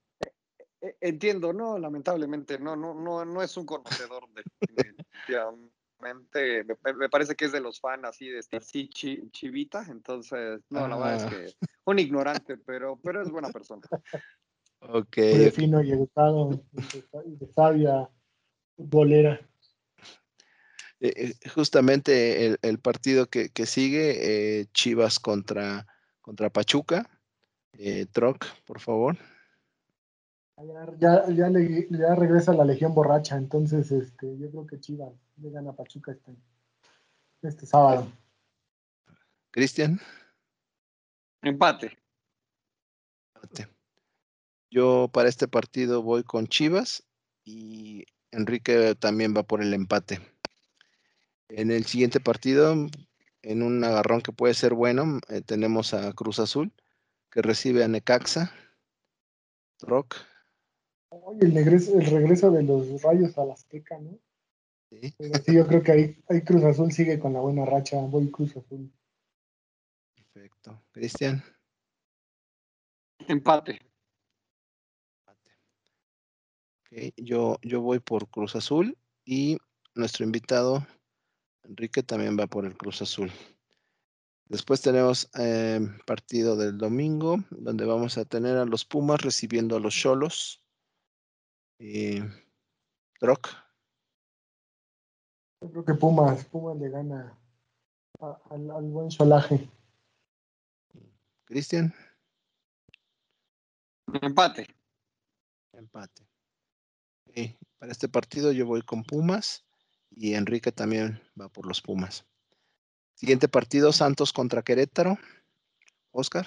[0.81, 6.65] eh, Entiendo, no, lamentablemente, no, no, no, no es un conocedor definitivamente.
[6.85, 10.61] Me, me parece que es de los fans así de este, así chi- chivita, entonces,
[10.71, 11.17] no, la verdad Ah.
[11.17, 11.47] es que
[11.85, 13.83] un ignorante, pero, pero es buena persona.
[14.81, 18.11] Ok, Muy fino y educado, y de sabia
[18.77, 19.41] futbolera.
[21.01, 25.87] Eh, eh, justamente el, el partido que, que sigue, eh, Chivas contra,
[26.21, 27.11] contra Pachuca.
[27.77, 29.17] Eh, Troc, por favor.
[30.57, 35.13] Ya, ya, ya, le- ya regresa la Legión Borracha, entonces este, yo creo que Chivas
[35.39, 36.37] le gana a Pachuca este,
[37.43, 38.07] este sábado.
[39.51, 40.01] Cristian.
[41.43, 41.99] Empate.
[43.35, 43.69] Empate.
[44.71, 47.03] Yo para este partido voy con Chivas
[47.45, 50.21] y Enrique también va por el empate.
[51.49, 52.75] En el siguiente partido,
[53.43, 56.73] en un agarrón que puede ser bueno, eh, tenemos a Cruz Azul
[57.31, 58.53] que recibe a Necaxa.
[59.81, 60.17] Rock.
[61.11, 64.19] Oye, el regreso, el regreso de los rayos a la Azteca, ¿no?
[64.91, 68.01] Sí, Pero sí, yo creo que ahí, ahí Cruz Azul sigue con la buena racha.
[68.01, 68.93] Voy Cruz Azul.
[70.15, 70.83] perfecto.
[70.93, 71.43] Cristian.
[73.29, 73.79] Empate.
[77.17, 79.59] Yo, yo voy por Cruz Azul y
[79.95, 80.87] nuestro invitado
[81.65, 83.31] Enrique también va por el Cruz Azul.
[84.47, 89.81] Después tenemos eh, partido del domingo, donde vamos a tener a los Pumas recibiendo a
[89.81, 90.63] los Cholos.
[91.79, 92.21] Y
[93.19, 93.49] Troc,
[95.63, 97.37] Yo creo que Pumas, Pumas le gana
[98.21, 99.69] a- al, al buen solaje.
[101.47, 101.93] Cristian,
[104.21, 104.67] Empate.
[105.73, 106.27] empate.
[107.37, 109.65] Ok, Para este partido yo voy con Pumas
[110.11, 112.25] y Enrique también va por los Pumas.
[113.15, 115.19] Siguiente partido, Santos contra Querétaro.
[116.13, 116.47] Oscar,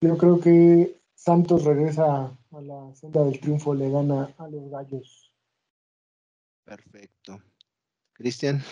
[0.00, 5.32] Yo creo que Santos regresa a la senda del triunfo, le gana a los gallos.
[6.64, 7.42] perfecto.
[8.12, 8.62] Cristian,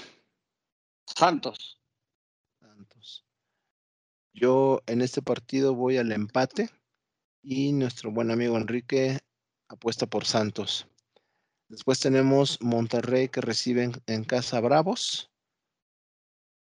[1.05, 1.81] Santos.
[2.61, 3.27] Santos.
[4.33, 6.70] Yo en este partido voy al empate
[7.42, 9.18] y nuestro buen amigo Enrique
[9.69, 10.87] apuesta por Santos.
[11.69, 15.31] Después tenemos Monterrey que reciben en casa Bravos.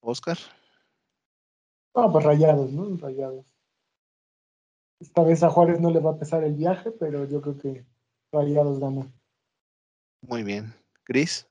[0.02, 0.38] Oscar,
[1.96, 2.98] Ah, pues rayados, ¿no?
[2.98, 3.46] Rayados.
[5.00, 7.86] Esta vez a Juárez no le va a pesar el viaje, pero yo creo que
[8.32, 9.12] rayados gana.
[10.22, 10.74] muy bien.
[11.04, 11.48] Cris,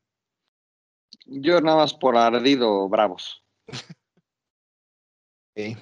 [1.26, 3.44] Yo nada más por ardido, bravos.
[5.54, 5.76] ok.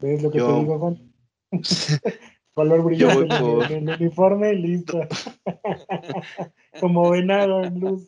[0.00, 1.12] ¿Ves lo que Yo- te digo, Juan?
[2.54, 5.00] Color brillante por- en el uniforme, listo.
[6.80, 8.06] Como venado en luz.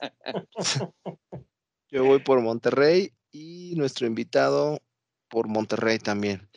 [1.91, 4.81] Yo voy por Monterrey y nuestro invitado
[5.29, 6.49] por Monterrey también.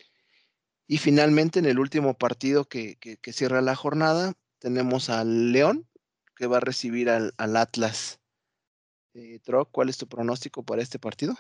[0.88, 5.88] Y finalmente en el último partido que, que- que cierra la jornada, tenemos al León
[6.36, 8.20] que va a recibir al, al Atlas.
[9.14, 11.36] Eh, Troc, ¿cuál es tu pronóstico para este partido?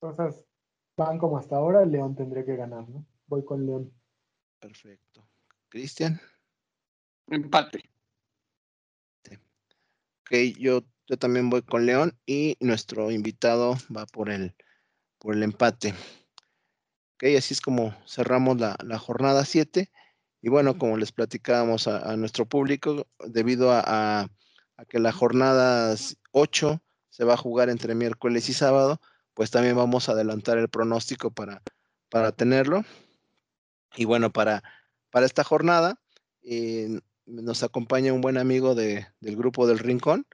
[0.00, 0.44] Cosas
[0.96, 3.06] van como hasta ahora, León tendría que ganar, ¿no?
[3.26, 3.92] Voy con León.
[4.62, 5.28] Perfecto.
[5.68, 6.20] Cristian.
[7.26, 7.82] Empate.
[9.28, 14.54] Ok, yo, yo también voy con León y nuestro invitado va por el,
[15.18, 15.94] por el empate.
[17.14, 19.90] Ok, así es como cerramos la, la jornada 7.
[20.40, 24.28] Y bueno, como les platicábamos a, a nuestro público, debido a, a-
[24.76, 25.94] a que la jornada
[26.30, 29.00] 8 se va a jugar entre miércoles y sábado,
[29.34, 31.62] pues también vamos a adelantar el pronóstico para,
[32.10, 32.84] para tenerlo.
[33.96, 34.62] Y bueno, para,
[35.10, 36.00] para esta jornada,
[36.42, 40.26] eh, nos acompaña un buen amigo de, del grupo del Rincón,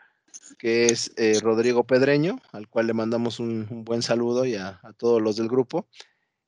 [0.58, 5.20] que es eh, Rodrigo Pedreño, al cual le mandamos un, buen saludo y a, todos
[5.20, 5.88] los del grupo.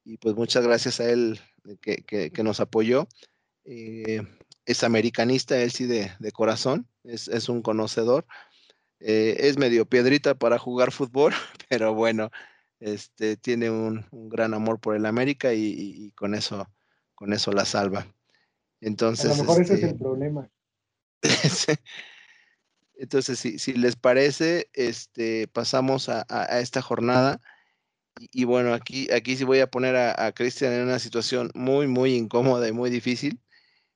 [0.04, 1.40] Y pues muchas gracias a él
[1.80, 3.06] que, nos apoyó.
[3.64, 4.22] Eh,
[4.64, 8.26] es americanista, él sí de, corazón, es, un conocedor.
[9.00, 11.32] Eh, es medio piedrita para jugar fútbol,
[11.68, 12.30] pero bueno,
[12.80, 16.68] este, tiene un, gran amor por el América y, con eso,
[17.20, 18.06] con eso la salva.
[18.80, 20.50] Entonces, a lo mejor ese es el este problema.
[22.94, 26.24] Entonces, si, les parece, este, pasamos a,
[26.60, 27.38] esta jornada.
[28.32, 32.14] Y, bueno, aquí, aquí sí voy a poner a, Cristian en una situación muy, muy
[32.14, 33.38] incómoda y muy difícil.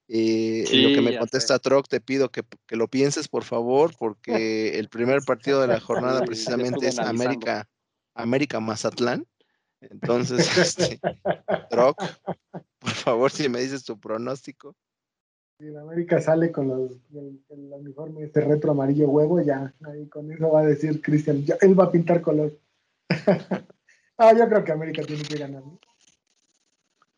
[0.08, 4.78] Eh, en lo que me contesta Troc, te pido que, lo pienses, por favor, porque
[4.78, 7.70] el primer partido de la jornada precisamente es América,
[8.14, 9.26] América Mazatlán.
[9.90, 11.00] Entonces, este,
[11.70, 12.00] Troc,
[12.78, 14.74] por favor, si me dices tu pronóstico.
[15.58, 20.08] Si la América sale con los, el, el, uniforme este retro amarillo huevo, ya, ahí
[20.08, 22.52] con eso va a decir Cristian, él va a pintar color.
[24.18, 25.62] ah, yo creo que América tiene que ganar.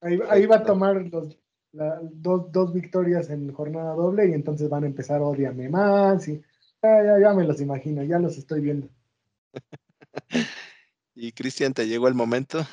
[0.00, 1.38] Ahí, va a tomar dos,
[1.72, 6.42] dos, victorias en jornada doble y entonces van a empezar odiame más y
[6.82, 8.88] ya, ya me los imagino, ya los estoy viendo.
[11.16, 12.64] y Cristian, ¿te llegó el momento?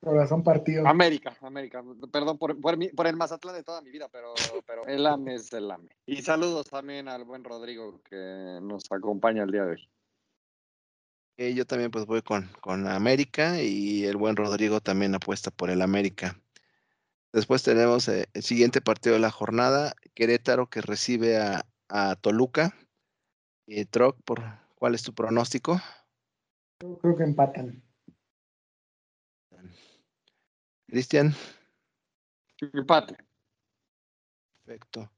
[0.00, 0.86] Corazón partido.
[0.86, 1.82] América, América.
[2.12, 4.34] Perdón por, por, el Mazatlán de toda mi vida, pero,
[4.66, 5.88] pero el AME es el AME.
[6.06, 9.88] Y saludos también al buen Rodrigo que nos acompaña el día de hoy.
[11.36, 15.70] Eh, yo también pues voy con, con América y el buen Rodrigo también apuesta por
[15.70, 16.38] el América.
[17.32, 22.76] Después tenemos eh, el siguiente partido de la jornada, Querétaro que recibe a, a Toluca.
[23.66, 24.42] Eh, Troc, por,
[24.76, 25.80] ¿cuál es tu pronóstico?
[26.80, 27.82] Yo creo que empatan.
[30.86, 31.34] Cristian.
[32.60, 33.16] Empate.
[34.64, 35.10] Perfecto.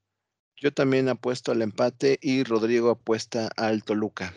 [0.55, 4.33] Yo también apuesto al empate y Rodrigo apuesta al Toluca.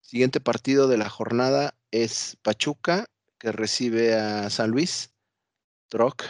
[0.00, 3.04] Siguiente partido de la jornada es Pachuca,
[3.38, 5.12] que recibe a San Luis.
[5.88, 6.24] Troc.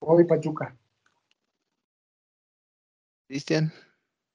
[0.00, 0.76] Voy Pachuca.
[3.26, 3.72] Cristian.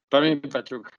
[0.09, 0.91] También Pachuca.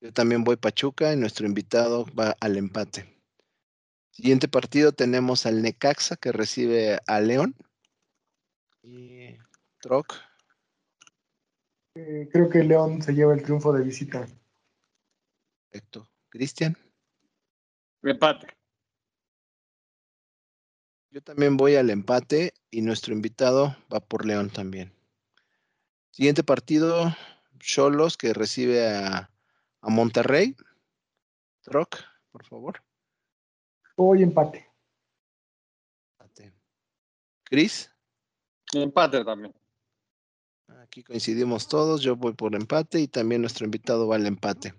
[0.00, 3.20] Yo también voy Pachuca y nuestro invitado va al empate.
[4.10, 7.54] Siguiente partido tenemos al Necaxa que recibe a León.
[8.82, 9.36] Y
[9.80, 10.14] Troc.
[11.94, 14.26] Eh, creo que León se lleva el triunfo de visita.
[15.70, 16.08] Perfecto.
[16.30, 16.76] Cristian.
[18.02, 18.46] Empate.
[21.10, 24.92] Yo también voy al empate y nuestro invitado va por León también.
[26.10, 27.14] Siguiente partido,
[27.58, 29.30] Cholos que recibe a,
[29.80, 30.56] a Monterrey.
[31.62, 31.96] Troc,
[32.30, 32.82] por favor.
[33.96, 34.66] Voy empate.
[36.18, 36.52] Empate.
[37.44, 37.90] Cris.
[38.72, 39.54] Empate también.
[40.82, 42.00] Aquí coincidimos todos.
[42.00, 44.74] Yo voy por empate y también nuestro invitado va al empate.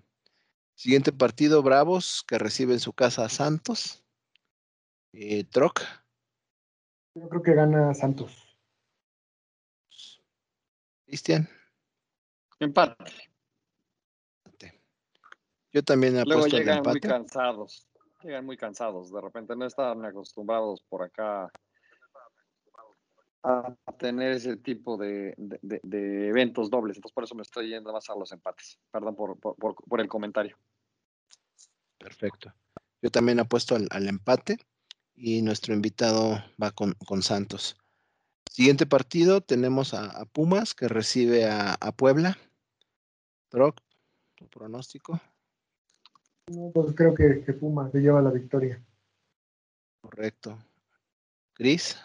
[0.74, 4.04] Siguiente partido, Bravos, que recibe en su casa a Santos.
[5.12, 5.82] Eh, Troc.
[7.14, 8.58] Yo creo que gana Santos.
[11.04, 11.48] Cristian.
[12.58, 13.31] Empate.
[15.72, 17.86] Yo también apuesto Luego llegan muy cansados
[18.22, 21.50] llegan muy cansados, de repente no están acostumbrados por acá
[23.44, 25.34] a tener ese tipo de,
[25.90, 28.78] eventos dobles, entonces por eso me estoy yendo más a los empates.
[28.92, 30.56] Perdón por, el comentario.
[31.98, 32.54] Perfecto.
[33.00, 34.58] Yo también apuesto al, al empate
[35.16, 37.76] y nuestro invitado va con, Santos.
[38.48, 42.38] Siguiente partido tenemos a, Pumas que recibe a, Puebla.
[43.48, 43.80] Troc,
[44.36, 45.20] tu pronóstico.
[46.72, 48.82] Pues creo que, que Puma se lleva la victoria.
[50.00, 50.58] Correcto.
[51.52, 51.96] Cris.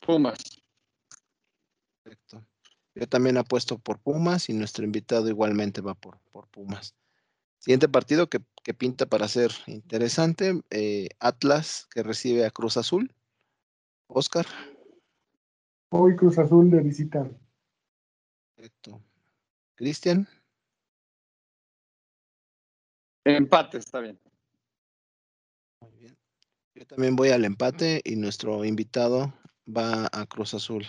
[0.00, 0.38] Pumas.
[2.02, 2.44] Perfecto.
[2.94, 6.94] Yo también apuesto por Pumas y nuestro invitado igualmente va por, por Pumas.
[7.58, 8.40] Siguiente partido que,
[8.72, 10.62] pinta para ser interesante.
[10.70, 13.12] Eh, Atlas que recibe a Cruz Azul.
[14.06, 14.46] Oscar.
[15.90, 17.28] Hoy Cruz Azul de visita.
[18.56, 19.02] Perfecto.
[19.74, 20.26] Cristian.
[23.24, 24.18] Empate, está bien.
[25.80, 26.16] Muy bien.
[26.74, 29.34] Yo también voy al empate y nuestro invitado
[29.66, 30.86] va a Cruz Azul.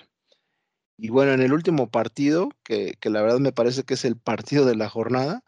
[0.98, 4.66] Y bueno, en el último partido, que, la verdad me parece que es el partido
[4.66, 5.44] de la jornada,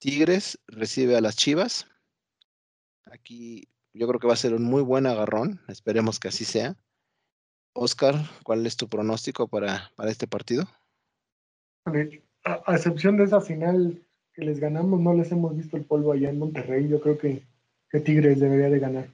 [0.00, 1.86] Tigres recibe a las Chivas.
[3.04, 6.76] Aquí yo creo que va a ser un muy buen agarrón, esperemos que así sea.
[7.74, 10.68] Oscar, ¿cuál es tu pronóstico para, para este partido?
[12.44, 14.04] A, excepción de esa final
[14.38, 16.88] que les ganamos, no les hemos visto el polvo allá en Monterrey.
[16.88, 17.42] Yo creo que,
[17.90, 19.08] que Tigres debería de ganar.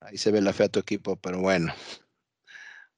[0.00, 1.72] Ahí se ve la fe a tu equipo, pero bueno.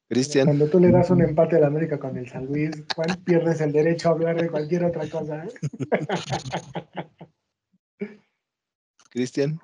[0.09, 0.47] Cristian.
[0.47, 3.61] Cuando tú le das un empate a la América con el San Luis, Juan, pierdes
[3.61, 5.45] el derecho a hablar de cualquier otra cosa.
[5.45, 5.51] ¿eh?
[9.11, 9.59] Cristian.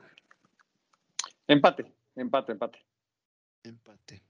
[1.47, 2.80] Empate, empate, empate.
[3.63, 4.22] Empate.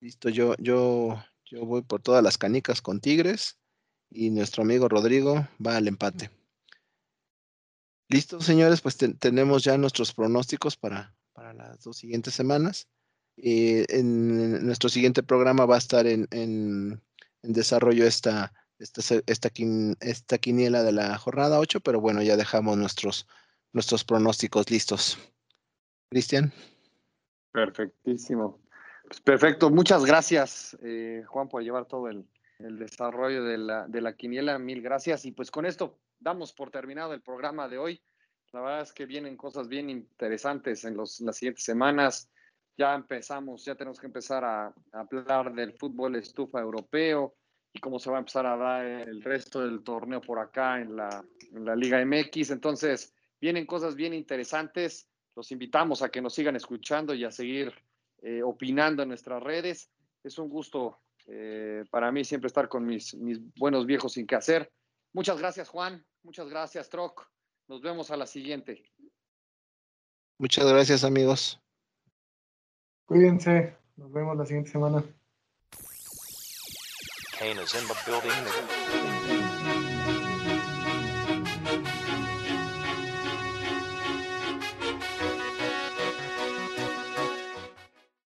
[0.00, 3.58] Listo, yo, yo, yo voy por todas las canicas con Tigres
[4.10, 6.30] y nuestro amigo Rodrigo va al empate.
[8.08, 12.88] Listo, señores, pues tenemos ya nuestros pronósticos para, para las dos siguientes semanas.
[13.36, 17.02] Eh, en nuestro siguiente programa va a estar en, en,
[17.42, 19.50] desarrollo esta, esta, esta,
[20.00, 23.26] esta, quiniela de la jornada 8, pero bueno, ya dejamos nuestros,
[23.72, 25.18] nuestros pronósticos listos.
[26.10, 26.52] Cristian.
[27.52, 28.60] Perfectísimo.
[29.08, 32.24] Pues perfecto, muchas gracias, eh, Juan, por llevar todo el,
[32.58, 34.58] el desarrollo de la, de la quiniela.
[34.58, 35.24] Mil gracias.
[35.24, 38.02] Y pues con esto damos por terminado el programa de hoy.
[38.52, 42.30] La verdad es que vienen cosas bien interesantes en, los, las siguientes semanas.
[42.78, 47.34] Ya empezamos, ya tenemos que empezar a, hablar del fútbol estufa europeo
[47.72, 50.96] y cómo se va a empezar a dar el resto del torneo por acá en
[50.96, 52.50] la, en la Liga MX.
[52.50, 55.08] Entonces, vienen cosas bien interesantes.
[55.34, 57.72] Los invitamos a que nos sigan escuchando y a seguir
[58.22, 59.90] eh, opinando en nuestras redes.
[60.22, 64.36] Es un gusto eh, para mí siempre estar con mis, mis buenos viejos sin que
[64.36, 64.70] hacer.
[65.12, 66.04] Muchas gracias, Juan.
[66.22, 67.28] Muchas gracias, Troc.
[67.68, 68.84] Nos vemos a la siguiente.
[70.38, 71.60] Muchas gracias, amigos.
[73.06, 73.76] Cuídense.
[73.96, 75.02] Nos vemos la siguiente semana.
[77.38, 78.85] Kane is in the building.